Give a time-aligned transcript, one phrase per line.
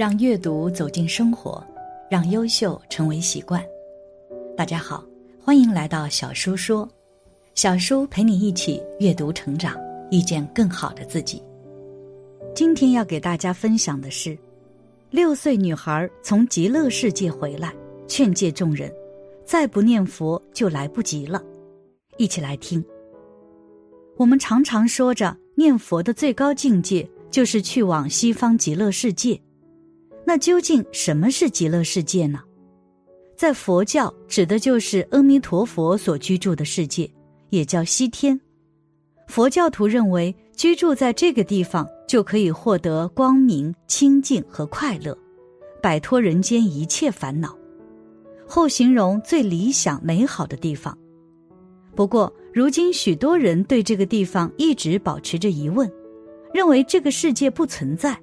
[0.00, 1.62] 让阅读走进生活，
[2.10, 3.62] 让优秀成为习惯。
[4.56, 5.04] 大家好，
[5.44, 6.88] 欢迎来到小叔说，
[7.54, 9.76] 小叔陪你一起阅读成长，
[10.10, 11.42] 遇见更好的自己。
[12.54, 14.38] 今天要给大家分享的是，
[15.10, 17.70] 六岁女孩从极乐世界回来，
[18.08, 18.90] 劝诫众人，
[19.44, 21.44] 再不念佛就来不及了。
[22.16, 22.82] 一起来听。
[24.16, 29.38] 我们常常说着念佛的最高境界，就是去往西方极乐世界。
[30.30, 32.38] 那究竟什么是极乐世界呢？
[33.36, 37.10] 在佛教指的就是阿弥陀佛所居住的世界，
[37.48, 38.40] 也叫西天。
[39.26, 45.18] 佛教徒认为，居住在这个地方就可以获得光明、清净和快乐，
[45.82, 47.58] 摆脱人间一切烦恼。
[48.46, 50.96] 后形容最理想美好的地方。
[51.96, 55.90] 不过，如今许多人对这个地方一直保持着疑问，
[56.54, 58.16] 认为这个世界不存在。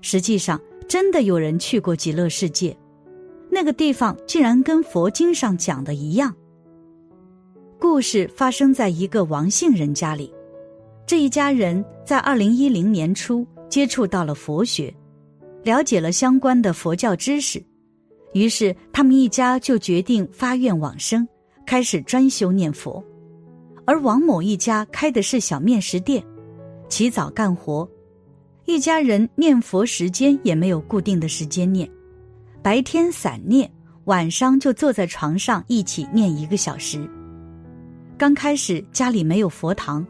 [0.00, 0.58] 实际上，
[0.88, 2.74] 真的有人去过极乐世界，
[3.50, 6.34] 那个地方竟然跟佛经上讲的一样。
[7.78, 10.32] 故事发生在一个王姓人家里，
[11.06, 14.92] 这一家人在二零一零年初接触到了佛学，
[15.62, 17.62] 了解了相关的佛教知识，
[18.32, 21.28] 于是他们一家就决定发愿往生，
[21.66, 23.04] 开始专修念佛。
[23.84, 26.24] 而王某一家开的是小面食店，
[26.88, 27.86] 起早干活。
[28.68, 31.88] 一家人念佛时间也没有固定的时间念，
[32.62, 33.68] 白天散念，
[34.04, 37.08] 晚上就坐在床上一起念一个小时。
[38.18, 40.06] 刚开始家里没有佛堂，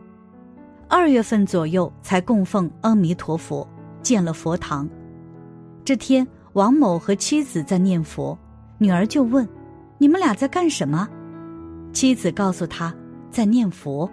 [0.89, 3.65] 二月份左右才供奉阿弥陀佛，
[4.03, 4.89] 建了佛堂。
[5.85, 8.37] 这天，王某和妻子在念佛，
[8.77, 9.49] 女儿就问
[9.99, 11.09] ：“你们俩在干什么？”
[11.95, 12.93] 妻子告诉他
[13.31, 14.11] 在念佛，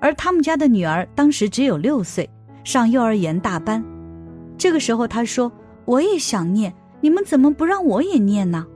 [0.00, 2.30] 而他们家的女儿当时只有六岁。
[2.62, 3.82] 上幼儿园大班，
[4.58, 5.50] 这个时候他说
[5.86, 8.66] ：“我也想念，你们怎么不让我也念呢？”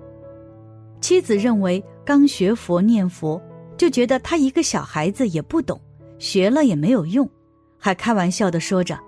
[1.01, 3.41] 妻子认为刚学佛念佛，
[3.77, 5.79] 就觉得他一个小孩子也不懂，
[6.19, 7.29] 学了也没有用，
[7.79, 8.99] 还开玩笑的说着：“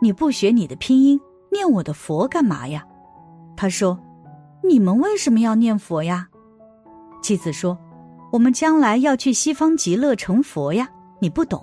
[0.00, 1.20] 你不学你的拼音，
[1.52, 2.82] 念我的佛干嘛呀？”
[3.54, 3.98] 他说
[4.64, 6.26] ：“你们为什么要念佛呀？”
[7.22, 7.76] 妻子说
[8.32, 10.88] ：“我们将来要去西方极乐成佛呀，
[11.20, 11.62] 你不懂。”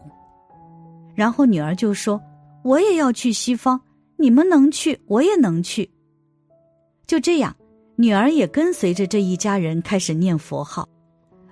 [1.15, 2.21] 然后女儿就说。
[2.63, 3.79] 我也要去西方，
[4.17, 5.89] 你们能去，我也能去。
[7.05, 7.55] 就这样，
[7.97, 10.87] 女儿也跟随着这一家人开始念佛号，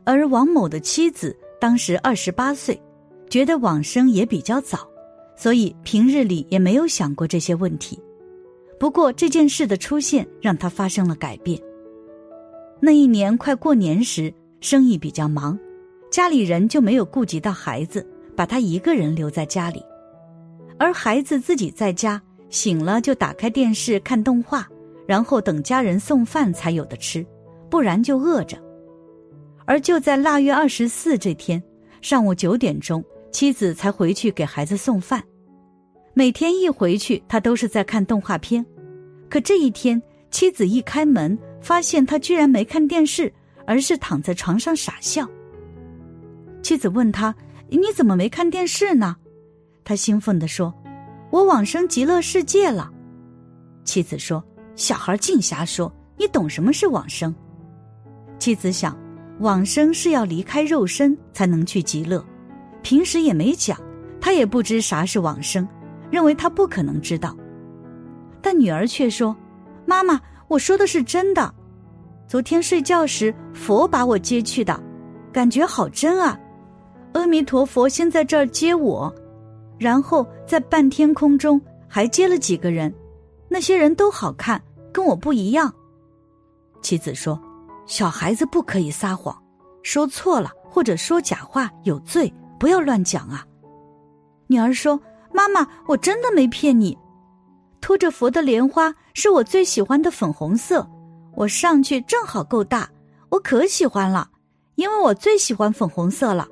[0.05, 2.81] 而王某的妻子当时二十八岁，
[3.29, 4.87] 觉得往生也比较早，
[5.35, 7.99] 所以平日里也没有想过这些问题。
[8.79, 11.59] 不过这件事的出现让他发生了改变。
[12.79, 15.59] 那一年快过年时，生意比较忙，
[16.09, 19.83] 家里人就没有顾及到孩子，把他一个人留在家里。
[20.81, 22.19] 而孩子自己在家
[22.49, 24.67] 醒了就打开电视看动画，
[25.05, 27.23] 然后等家人送饭才有的吃，
[27.69, 28.57] 不然就饿着。
[29.65, 31.61] 而就在腊月二十四这天
[32.01, 35.23] 上午九点钟，妻子才回去给孩子送饭。
[36.15, 38.65] 每天一回去，他都是在看动画片，
[39.29, 43.31] 可这一天妻子一开门，发现他居然没看电视，
[43.67, 45.29] 而是躺在床上傻笑。
[46.63, 47.35] 妻子问他
[47.69, 49.15] ：“你怎么没看电视呢？”
[49.91, 50.73] 他兴奋地说
[51.31, 52.89] ：“我往生极乐世界了。”
[53.83, 54.41] 妻子说
[54.73, 57.35] ：“小孩净瞎说，你懂什么是往生？”
[58.39, 58.97] 妻子想，
[59.39, 62.25] 往生是要离开肉身才能去极乐，
[62.81, 63.77] 平时也没讲，
[64.21, 65.67] 他也不知啥是往生，
[66.09, 67.35] 认为他不可能知道。
[68.41, 69.35] 但女儿却说
[69.85, 70.17] ：“妈妈，
[70.47, 71.53] 我说的是真的。
[72.29, 74.81] 昨天睡觉时，佛把我接去的，
[75.33, 76.39] 感觉好真啊！
[77.11, 79.13] 阿弥陀佛先在这儿接我。”
[79.81, 82.93] 然后在半天空中还接了几个人，
[83.49, 84.61] 那些人都好看，
[84.93, 85.73] 跟我不一样。
[86.83, 87.41] 妻子说
[87.87, 89.35] ：“小孩子不可以撒谎，
[89.81, 93.43] 说错了或者说假话有罪，不要乱讲啊。”
[94.45, 95.01] 女儿说
[95.33, 96.95] ：“妈妈，我真的没骗你，
[97.81, 100.87] 托着佛的莲花是我最喜欢的粉红色，
[101.33, 102.87] 我上去正好够大，
[103.29, 104.29] 我可喜欢了，
[104.75, 106.47] 因为我最喜欢粉红色了。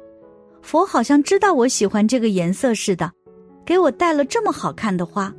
[0.62, 3.10] 佛好像知道我喜欢这个颜色似的，
[3.70, 5.32] 给我带了这么好看的花。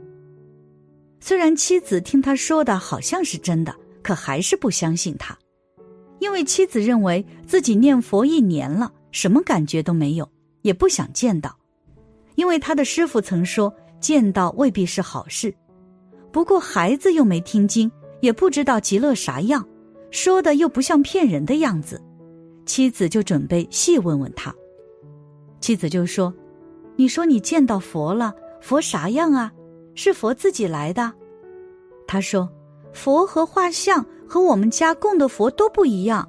[1.18, 5.36] 虽然妻子听他说的好像是真的，可还是不相信他，
[6.20, 10.30] 因为妻子认为自己念佛一年了，什么感觉都没有，
[10.62, 11.58] 也不想见到，
[12.36, 15.52] 因为他的师傅曾说见到未必是好事。
[16.30, 17.90] 不过孩子又没听经，
[18.20, 19.66] 也不知道极乐啥样，
[20.12, 22.00] 说的又不像骗人的样子，
[22.64, 24.54] 妻子就准备细问问他。
[25.60, 26.32] 妻子就说
[27.00, 29.50] ：“你说你见到佛了，佛啥样啊？
[29.94, 31.10] 是佛自己来的？”
[32.06, 32.46] 他说
[32.92, 36.28] ：“佛和画像和我们家供的佛都不一样，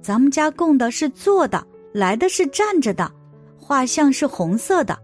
[0.00, 3.10] 咱们家供的是坐的，来的是站着的，
[3.58, 4.96] 画像是红色的，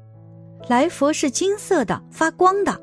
[0.69, 2.81] 来佛是金色的，发光的。”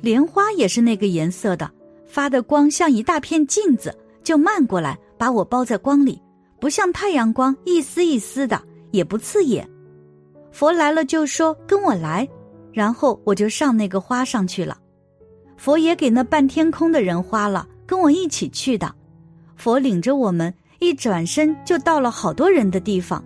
[0.00, 1.68] 莲花也是那个颜色的，
[2.06, 3.92] 发的光像一大片镜子，
[4.22, 6.22] 就漫过来把我包在光里，
[6.60, 8.62] 不像太阳光一丝一丝的，
[8.92, 9.68] 也不刺眼。
[10.54, 12.26] 佛来了就说跟我来，
[12.72, 14.78] 然后我就上那个花上去了。
[15.56, 18.94] 佛也给那半天空的人花了，跟我一起去的。
[19.56, 23.22] 佛领着我们一转身就到了好多人的地方，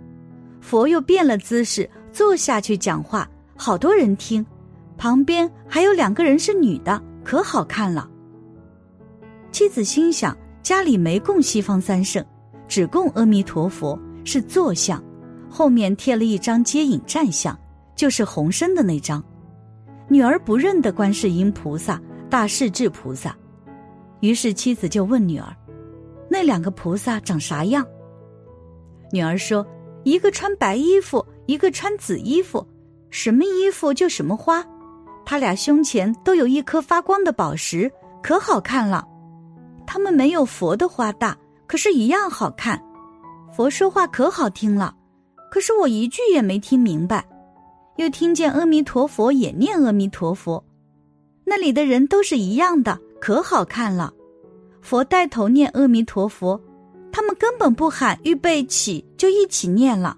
[0.59, 4.43] 佛又变了姿势坐下去讲话，好多人听。
[4.97, 8.09] 旁边还有两个人是女的，可好看了。
[9.51, 12.25] 妻子心想，家里没供西方三圣，
[12.67, 15.01] 只供阿弥陀佛，是坐像，
[15.49, 17.57] 后面贴了一张接引站像，
[17.95, 19.23] 就是红身的那张。
[20.07, 23.35] 女儿不认得观世音菩萨、大势至菩萨，
[24.21, 25.55] 于是妻子就问女儿
[26.29, 27.85] ：“那两个菩萨长啥样？”
[29.11, 29.65] 女儿说
[30.03, 32.65] ：“一个穿白衣服，一个穿紫衣服，
[33.09, 34.63] 什么衣服就什么花。”
[35.25, 37.91] 他俩胸前都有一颗发光的宝石，
[38.23, 39.07] 可好看了。
[39.85, 41.37] 他们没有佛的花大，
[41.67, 42.81] 可是一样好看。
[43.51, 44.95] 佛说话可好听了，
[45.49, 47.25] 可是我一句也没听明白。
[47.97, 50.63] 又听见阿弥陀佛也念阿弥陀佛，
[51.43, 54.13] 那里的人都是一样的，可好看了。
[54.81, 56.59] 佛带头念阿弥陀佛，
[57.11, 60.17] 他们根本不喊预备起，就一起念了。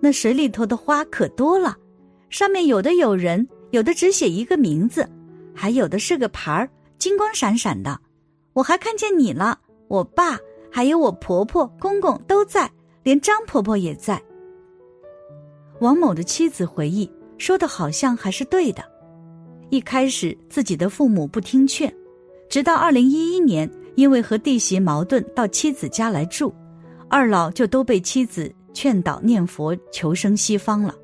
[0.00, 1.76] 那水里头的花可多了，
[2.30, 3.46] 上面有的有人。
[3.70, 5.08] 有的只写一个名字，
[5.52, 7.98] 还有的是个牌儿，金光闪闪的。
[8.52, 9.58] 我还看见你了，
[9.88, 10.38] 我爸
[10.70, 12.70] 还有我婆婆、公公都在，
[13.02, 14.22] 连张婆婆也在。
[15.84, 18.82] 王某的妻子回忆说的好像还是对的。
[19.68, 21.94] 一开始自己的父母不听劝，
[22.48, 26.54] 直到二零一一年，因为和弟媳矛盾到妻子家来住，
[27.10, 30.94] 二老就都被妻子劝导念佛求生西方了。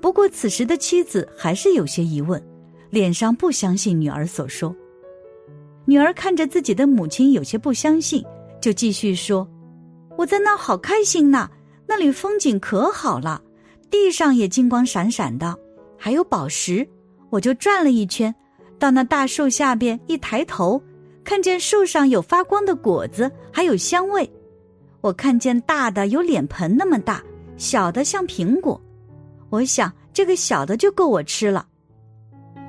[0.00, 2.42] 不过，此时的妻子还是有些疑问，
[2.90, 4.74] 脸上不相信女儿所说。
[5.84, 8.24] 女儿看着自己的母亲有些不相信，
[8.60, 9.48] 就继续说
[10.18, 11.48] ：“我在那好开心呐，
[11.86, 13.40] 那里风景可好了，
[13.94, 15.56] 地上也金光闪闪的，
[15.96, 16.84] 还有宝石。
[17.30, 18.34] 我就转了一圈，
[18.76, 20.82] 到那大树下边一抬头，
[21.22, 24.28] 看见树上有发光的果子，还有香味。
[25.00, 27.22] 我看见大的有脸盆那么大，
[27.56, 28.80] 小的像苹果。”
[29.48, 31.64] 我想这个小的就够我吃了。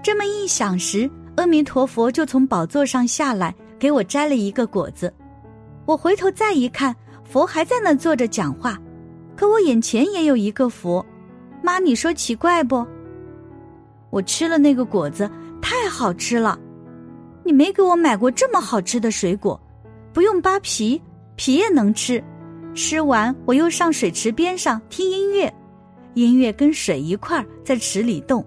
[0.04, 5.12] 这么一想时，阿弥陀佛就从宝座上下来，给我摘了一个果子。
[5.88, 8.80] 我回头再一看，佛还在那坐着讲话，
[9.36, 11.04] 可我眼前也有一个佛。
[11.66, 12.86] 妈，你说奇怪不？
[14.12, 15.28] 我吃了那个果子，
[15.60, 16.60] 太好吃了。
[17.44, 19.60] 你没给我买过这么好吃的水果，
[20.14, 21.02] 不用扒皮，
[21.36, 22.24] 皮也能吃。
[22.76, 25.52] 吃完，我又上水池边上听音乐。
[26.14, 28.46] 音乐跟水一块儿在池里动，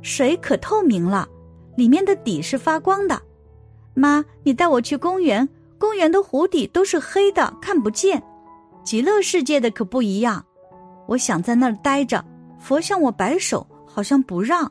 [0.00, 1.26] 水可透明了，
[1.76, 3.20] 里面的底是发光的。
[3.94, 5.46] 妈，你带我去公园，
[5.76, 8.22] 公园的湖底都是黑的，看不见。
[8.84, 10.44] 极乐世界的可不一样。
[11.08, 12.24] 我想在那儿待着，
[12.60, 14.70] 佛向我摆手，好像不让，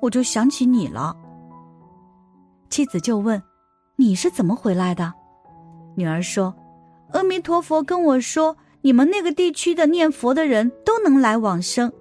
[0.00, 1.16] 我就想起你了。
[2.68, 3.42] 妻子就问
[3.96, 5.12] ：“你是怎么回来的？”
[5.96, 6.54] 女儿说
[7.10, 11.92] ：“阿弥陀佛跟我说。”你们那个地区的念佛的人都能来往生，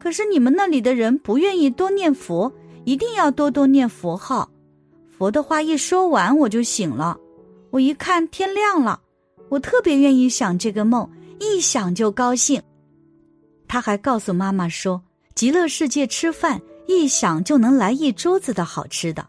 [0.00, 2.52] 可是你们那里的人不愿意多念佛，
[2.84, 4.50] 一定要多多念佛号。
[5.16, 7.16] 佛的话一说完，我就醒了。
[7.70, 9.00] 我一看天亮了，
[9.48, 11.08] 我特别愿意想这个梦，
[11.38, 12.60] 一想就高兴。
[13.74, 15.02] 他还告诉妈妈说，
[15.34, 19.12] 极乐世界吃饭一想就能来一桌子的好吃。
[19.12, 19.26] 的，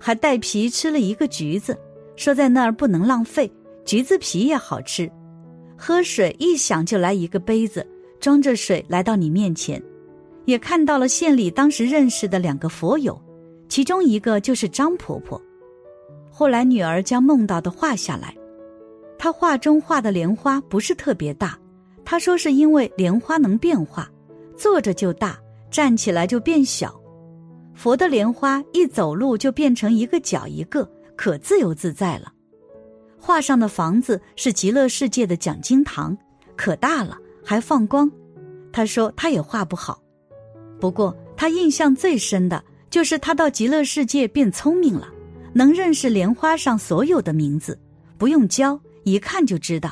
[0.00, 1.78] 还带皮吃了一个橘子，
[2.16, 3.52] 说在那儿不能浪费，
[3.84, 4.16] 橘子。
[4.16, 5.06] 皮也好吃。
[5.76, 7.86] 喝水一想就来一个杯子，
[8.18, 9.82] 装着水来到你面前，
[10.46, 13.20] 也看到了县里当时认识的两个佛友，
[13.68, 15.38] 其中一个就是张婆婆。
[16.30, 18.34] 后来女儿将梦到的画下来，
[19.18, 21.58] 她画中画的莲花不是特别大，
[22.04, 24.10] 他说是因为莲花能变化，
[24.56, 25.38] 坐着就大，
[25.70, 27.00] 站起来就变小。
[27.74, 32.32] 佛的莲花一走路就变成一个脚一个，可自由自在了。
[33.18, 36.16] 画上的房子是极乐世界的讲经堂，
[36.56, 38.10] 可大了，还放光。
[38.70, 40.00] 他说他也画不好，
[40.78, 45.08] 不过他印象最深的就是他到极乐世界变聪明了，
[45.52, 47.78] 能认识莲花上所有的名字，
[48.18, 49.90] 不用教，一看就知道。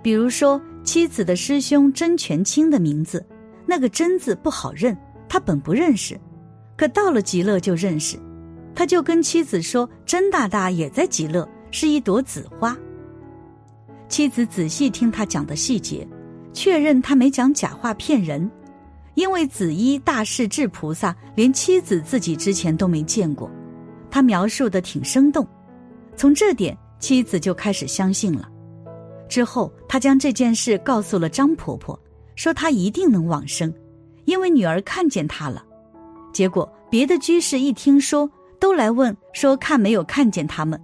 [0.00, 3.22] 比如说妻子的师兄真权清的名字，
[3.66, 4.96] 那个真字不好认，
[5.28, 6.18] 他本不认识。
[6.78, 8.18] 可到了极乐就认识，
[8.74, 12.74] 他就跟妻子说：“甄大大也在极乐，是一朵紫花。”
[14.08, 16.08] 妻子仔细听他讲的细节，
[16.54, 18.50] 确认他没讲假话骗人，
[19.12, 23.50] 因为紫衣大势至菩萨连妻子自己之前都没见过，
[24.10, 25.46] 他描述的挺生动，
[26.16, 28.48] 从这点妻子就开始相信了。
[29.28, 31.98] 之后他将这件事告诉了张婆婆，
[32.34, 33.72] 说她一定能往生，
[34.24, 35.64] 因为女儿看见她了。
[36.32, 40.80] 结果，别的居士一听说，都来问说看没有看见他们，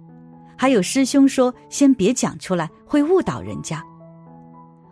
[0.57, 3.83] 还有师兄说先别讲出来，会误导人家。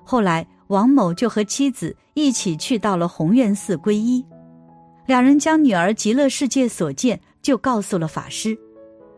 [0.03, 4.25] 后来，王某就和妻子一起去到了弘愿寺皈依，
[5.05, 8.57] 两人将女儿极乐世界所见就告诉了法师，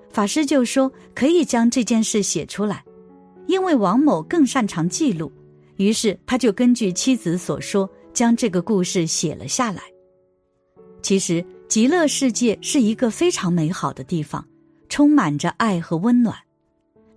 [0.09, 2.83] 法师就说可以将这件事写出来，
[3.47, 5.31] 因为王某更擅长记录，
[5.77, 9.81] 于是他就根据妻子所说，将这个故事写了下来。
[11.01, 14.43] 其实，极乐世界是一个非常美好的地方，
[14.89, 16.35] 充满着爱和温暖，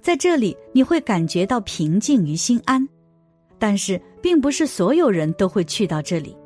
[0.02, 2.86] 在这里你会感觉到平静与心安。
[3.58, 6.36] 但是，并不是所有人都会去到这里。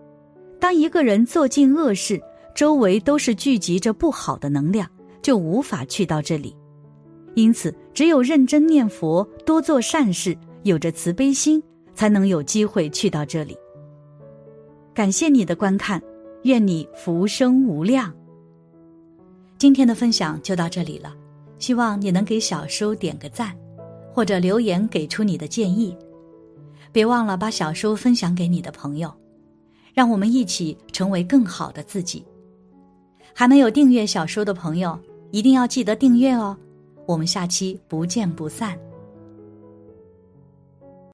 [0.61, 2.21] 当一个人做尽恶事，
[2.55, 4.89] 周围都是聚集着不好的能量，
[5.21, 6.55] 就无法去到这里。
[7.35, 11.63] 因此，只有认真念佛、多做善事、有着慈悲心，
[11.95, 13.57] 才能有机会去到这里。
[14.95, 16.03] 感谢你的观看。
[16.45, 18.13] 愿你福生无量。
[19.59, 21.15] 今天的分享就到这里了，
[21.61, 23.57] 希望你能给小叔点个赞，
[24.13, 25.97] 或者留言给出你的建议。
[26.91, 29.15] 别忘了把小叔分享给你的朋友，
[29.95, 32.27] 让我们一起成为更好的自己。
[33.33, 34.99] 还没有订阅小叔的朋友，
[35.31, 36.59] 一定要记得订阅哦。
[37.07, 38.92] 我们下期不见不散。